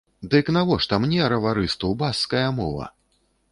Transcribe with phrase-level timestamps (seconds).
[0.29, 2.91] Дык навошта мне, раварысту, баскская мова?